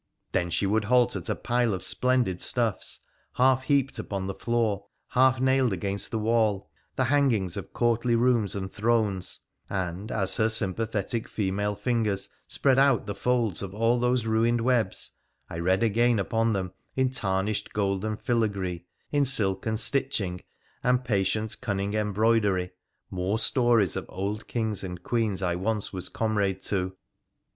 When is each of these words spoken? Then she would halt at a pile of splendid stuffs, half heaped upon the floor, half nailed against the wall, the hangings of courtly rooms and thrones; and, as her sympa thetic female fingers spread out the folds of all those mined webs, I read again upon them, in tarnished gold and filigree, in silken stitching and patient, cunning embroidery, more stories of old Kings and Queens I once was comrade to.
Then 0.31 0.49
she 0.49 0.65
would 0.65 0.85
halt 0.85 1.15
at 1.15 1.29
a 1.29 1.35
pile 1.35 1.75
of 1.75 1.83
splendid 1.83 2.41
stuffs, 2.41 3.01
half 3.33 3.65
heaped 3.65 3.99
upon 3.99 4.25
the 4.25 4.33
floor, 4.33 4.87
half 5.09 5.39
nailed 5.39 5.71
against 5.73 6.09
the 6.09 6.17
wall, 6.17 6.71
the 6.95 7.03
hangings 7.03 7.55
of 7.55 7.71
courtly 7.71 8.15
rooms 8.15 8.55
and 8.55 8.73
thrones; 8.73 9.41
and, 9.69 10.11
as 10.11 10.37
her 10.37 10.47
sympa 10.47 10.87
thetic 10.87 11.27
female 11.27 11.75
fingers 11.75 12.29
spread 12.47 12.79
out 12.79 13.05
the 13.05 13.13
folds 13.13 13.61
of 13.61 13.75
all 13.75 13.99
those 13.99 14.25
mined 14.25 14.61
webs, 14.61 15.11
I 15.51 15.59
read 15.59 15.83
again 15.83 16.17
upon 16.17 16.53
them, 16.53 16.73
in 16.95 17.11
tarnished 17.11 17.71
gold 17.71 18.03
and 18.03 18.19
filigree, 18.19 18.85
in 19.11 19.23
silken 19.23 19.77
stitching 19.77 20.41
and 20.83 21.03
patient, 21.05 21.61
cunning 21.61 21.93
embroidery, 21.93 22.71
more 23.11 23.37
stories 23.37 23.95
of 23.95 24.07
old 24.09 24.47
Kings 24.47 24.83
and 24.83 25.03
Queens 25.03 25.43
I 25.43 25.53
once 25.57 25.93
was 25.93 26.09
comrade 26.09 26.63
to. 26.63 26.95